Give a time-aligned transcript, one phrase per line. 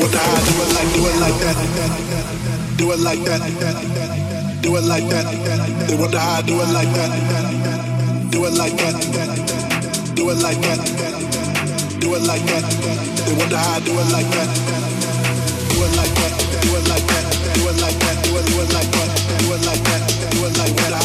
[0.00, 0.70] With the high, do it
[1.20, 1.56] like, that.
[2.76, 3.36] do it like that.
[3.36, 4.62] Do it like that.
[4.62, 5.26] Do it like that.
[5.88, 7.10] Then with the high, do it like that.
[8.30, 8.94] Do it like that.
[10.16, 10.80] Do it like that.
[12.00, 12.64] Do it like that.
[13.26, 14.48] Then with the high, do it like that.
[15.68, 16.32] Do it like that.
[16.62, 17.24] Do it like that.
[17.54, 18.24] Do it like that.
[18.24, 19.08] Do it like that.
[19.40, 20.00] Do it like that.
[20.32, 21.03] Do it like that.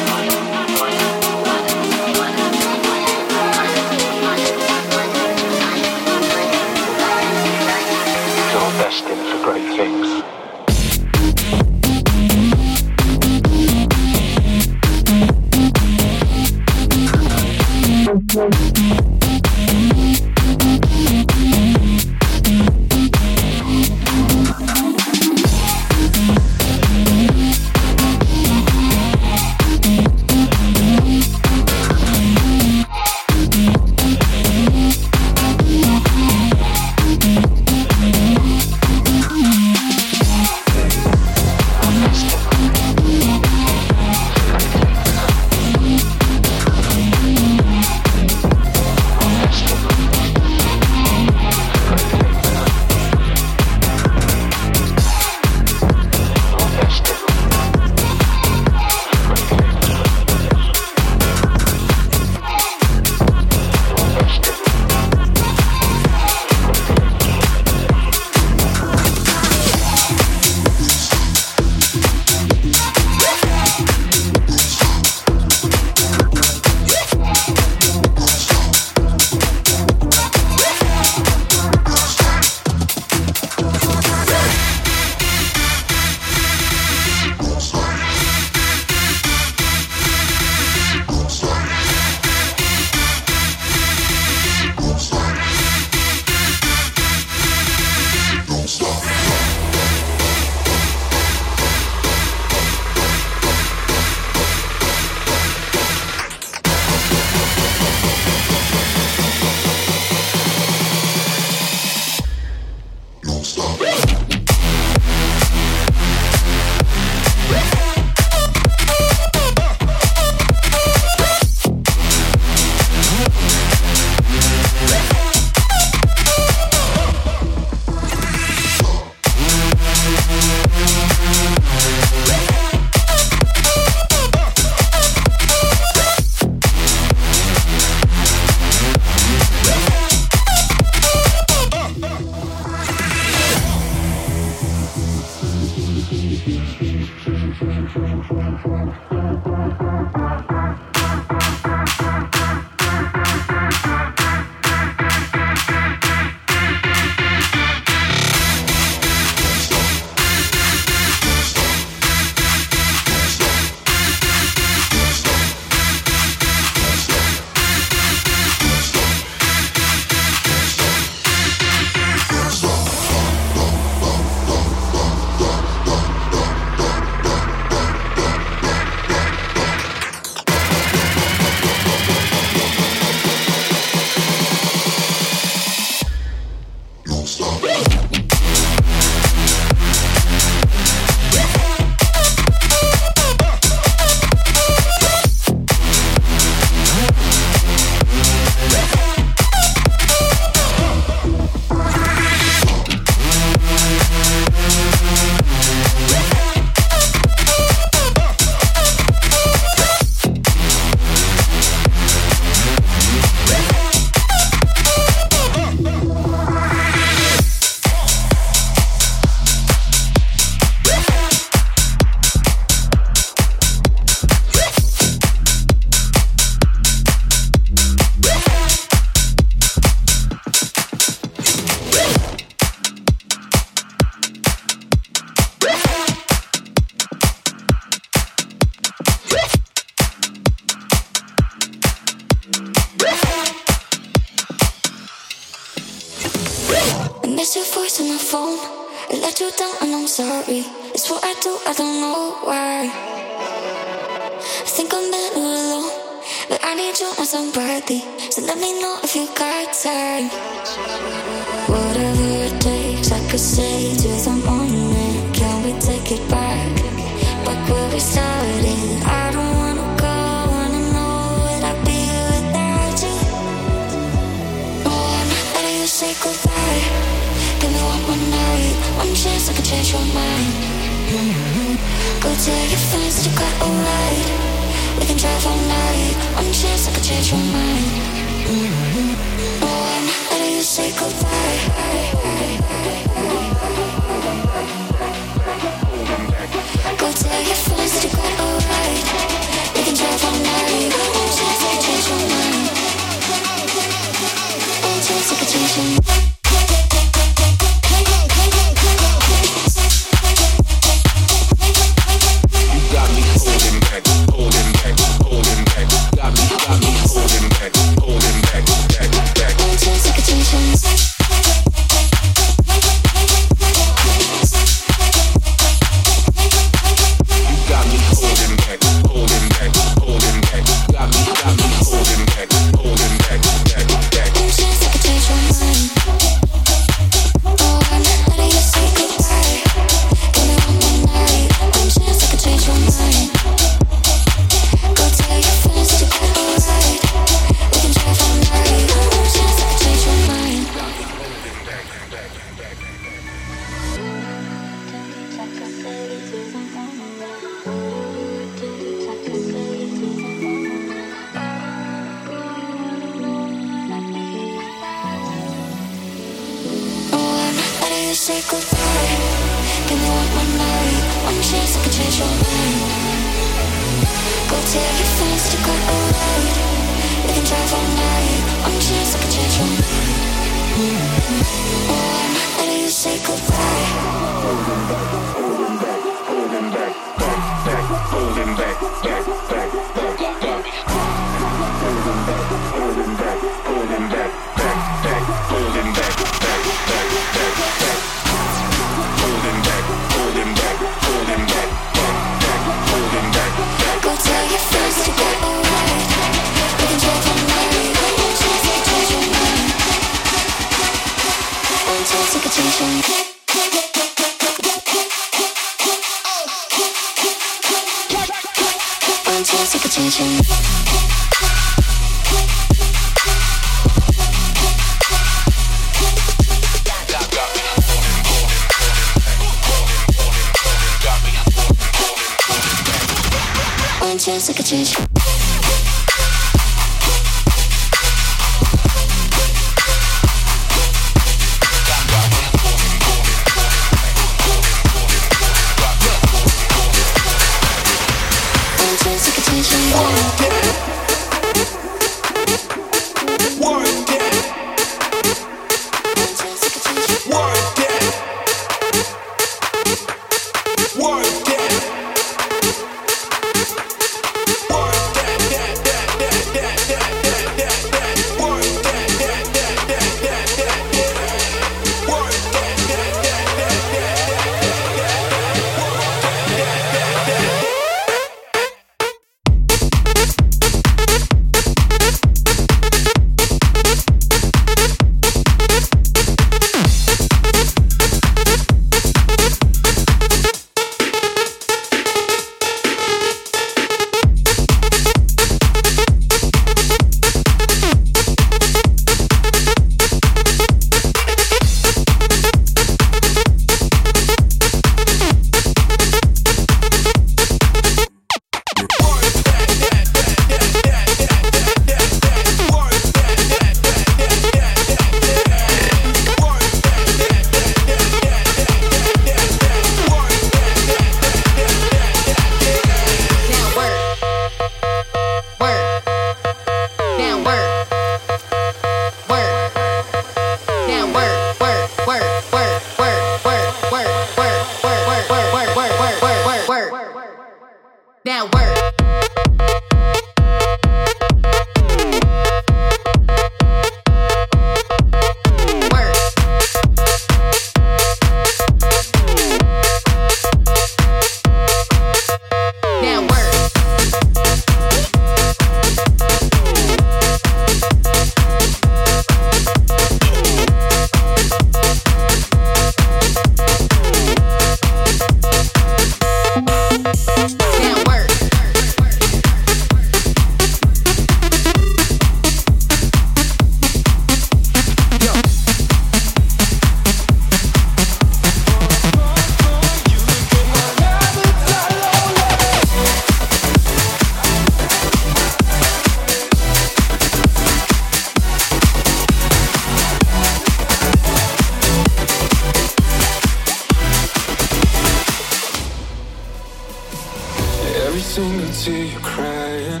[598.16, 600.00] You cryin'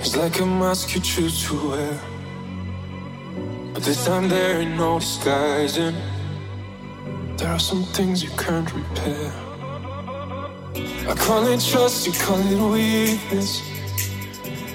[0.00, 2.00] It's like a mask you choose to wear.
[3.74, 5.94] But this time there ain't no disguising.
[7.36, 9.30] There are some things you can't repair.
[11.06, 13.60] I call it trust, you call it weakness.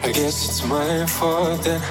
[0.04, 1.82] I guess it's my fault then.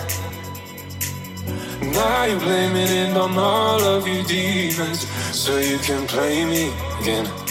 [1.92, 5.00] Now you're blaming it on all of your demons,
[5.34, 7.49] so you can play me again.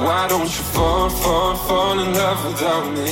[0.00, 3.10] Why don't you fall, fall, fall in love without me?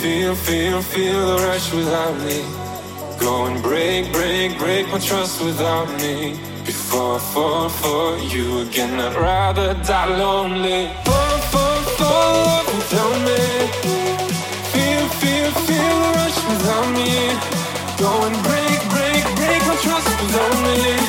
[0.00, 2.42] Feel, feel, feel the rush without me.
[3.20, 6.32] Go and break, break, break my trust without me.
[6.66, 10.90] Before I fall for you again, I'd rather die lonely.
[11.04, 13.42] Fall, fall, fall in love without me.
[14.74, 17.10] Feel, feel, feel the rush without me.
[18.02, 21.03] Go and break, break, break my trust without me.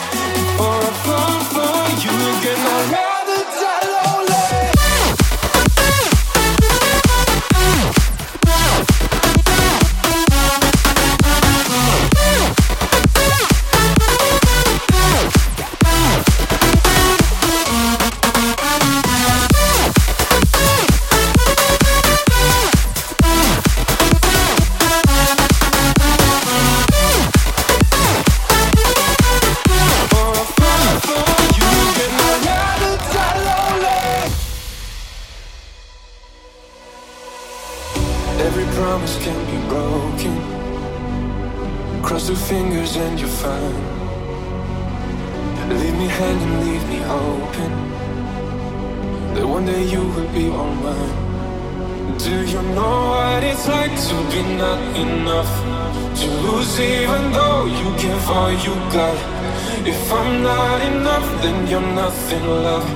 [58.63, 62.89] Fly, I'm not enough, then you're nothing, love.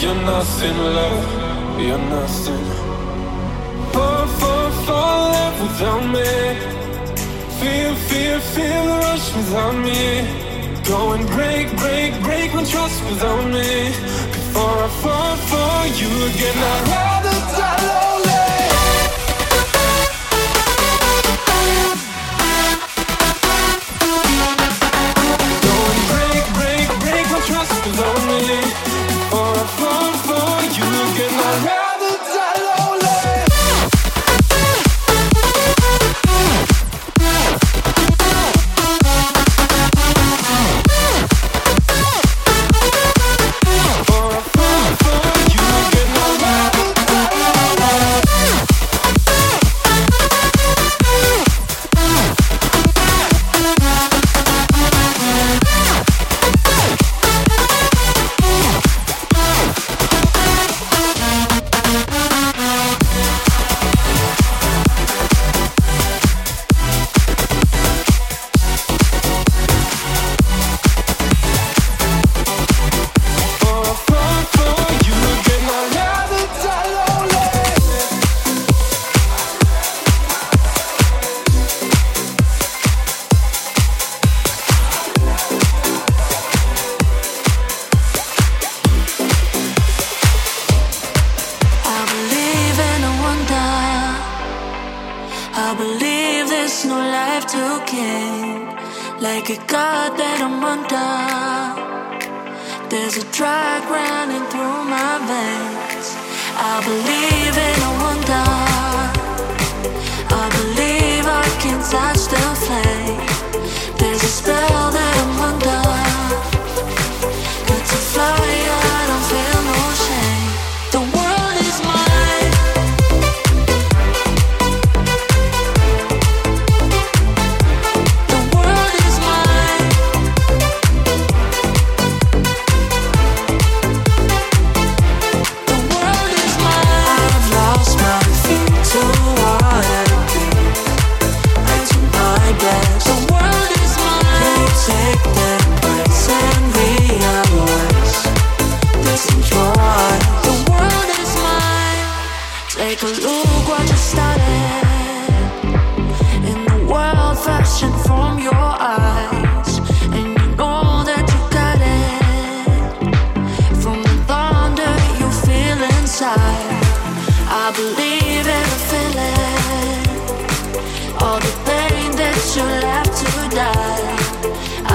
[0.00, 1.80] You're nothing, love.
[1.80, 2.64] You're nothing.
[3.92, 6.30] Fall, fall, fall love without me.
[7.54, 8.86] feel no shame.
[8.86, 10.50] The rush without me.
[10.84, 13.88] Go and break, break, break my trust without me.
[14.32, 15.36] Before I fall
[16.08, 17.09] world is mine.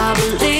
[0.08, 0.55] I believe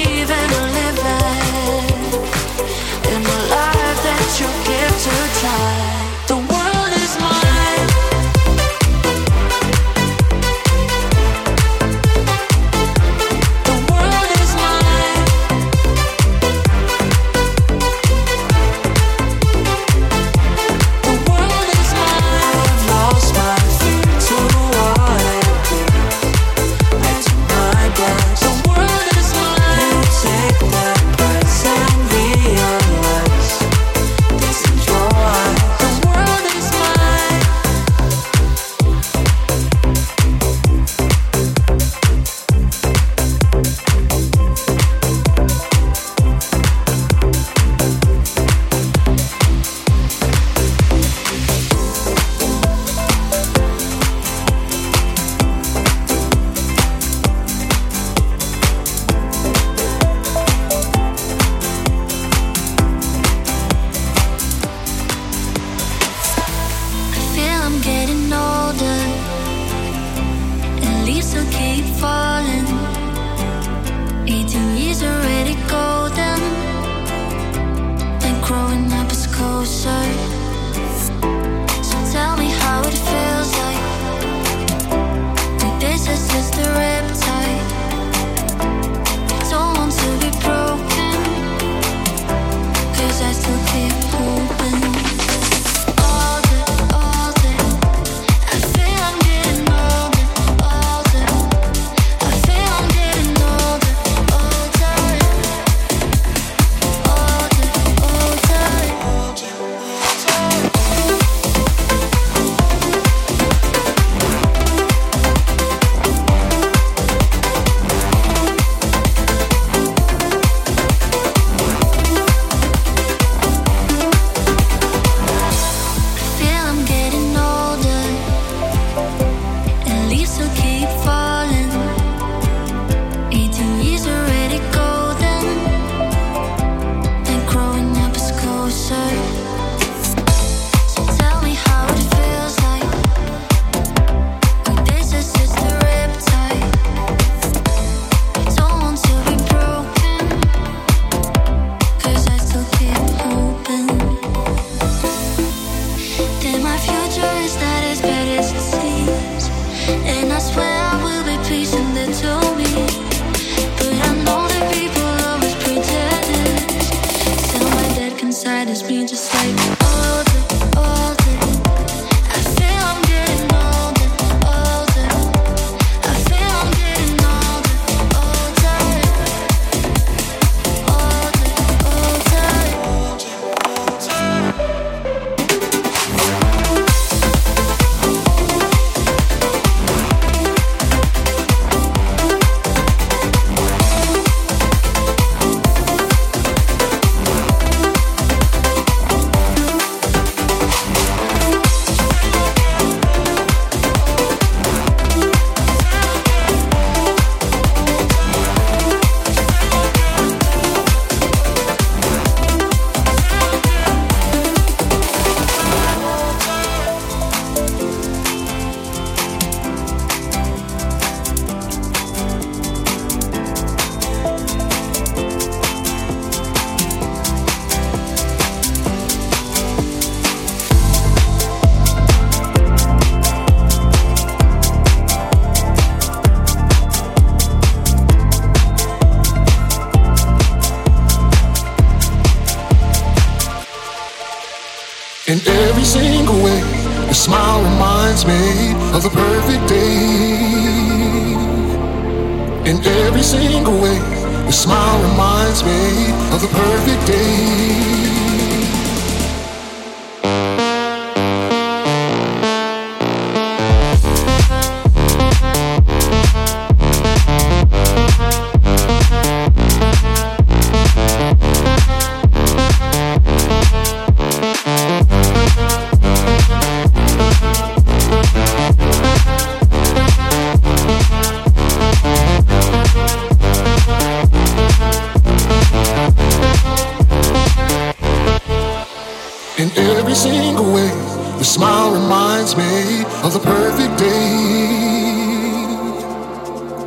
[290.16, 290.88] single way.
[291.36, 294.56] Your smile reminds me of the perfect day.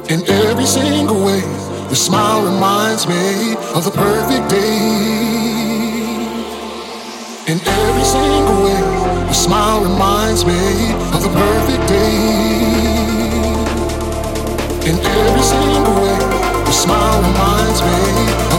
[0.10, 1.42] In every single way,
[1.90, 4.82] your smile reminds me of the perfect day.
[7.52, 8.82] In every single way,
[9.26, 10.62] your smile reminds me
[11.14, 12.16] of the perfect day.
[14.90, 16.18] In every single way,
[16.66, 18.59] your smile reminds me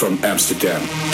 [0.00, 1.09] From Amsterdam.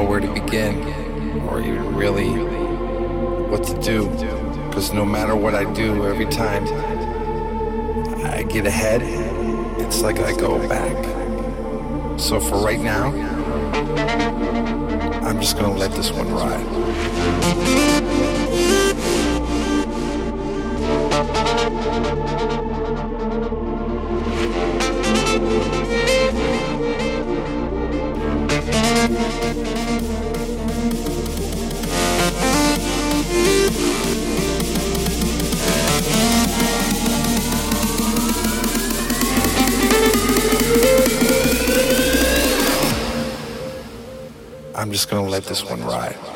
[0.00, 0.78] Know where to begin
[1.46, 2.30] or even really
[3.50, 4.08] what to do.
[4.68, 6.64] Because no matter what I do, every time
[8.24, 9.02] I get ahead,
[9.78, 10.96] it's like I go back.
[12.18, 13.08] So for right now,
[15.22, 17.99] I'm just gonna let this one ride.
[45.40, 46.29] Let this one ride.